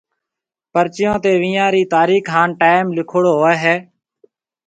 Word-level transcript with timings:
پرچيون 0.73 1.15
تيَ 1.23 1.31
وينيان 1.41 1.69
رِي 1.73 1.83
تاريخ 1.93 2.23
ھان 2.33 2.49
ٽيئم 2.59 2.85
لکوڙو 2.97 3.31
ھوئيَ 3.39 3.55
ھيََََ 3.63 3.75